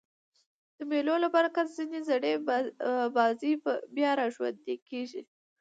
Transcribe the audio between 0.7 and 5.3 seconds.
د مېلو له برکته ځیني زړې بازۍ بیا راژوندۍ کېږي.